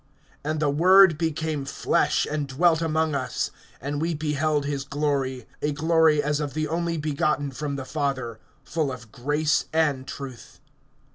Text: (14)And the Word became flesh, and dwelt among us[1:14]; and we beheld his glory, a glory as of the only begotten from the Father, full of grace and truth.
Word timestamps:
(14)And 0.43 0.57
the 0.57 0.69
Word 0.71 1.15
became 1.15 1.63
flesh, 1.63 2.25
and 2.31 2.47
dwelt 2.47 2.81
among 2.81 3.11
us[1:14]; 3.11 3.51
and 3.81 4.01
we 4.01 4.15
beheld 4.15 4.65
his 4.65 4.83
glory, 4.83 5.45
a 5.61 5.71
glory 5.71 6.23
as 6.23 6.39
of 6.39 6.55
the 6.55 6.67
only 6.67 6.97
begotten 6.97 7.51
from 7.51 7.75
the 7.75 7.85
Father, 7.85 8.39
full 8.63 8.91
of 8.91 9.11
grace 9.11 9.65
and 9.71 10.07
truth. 10.07 10.59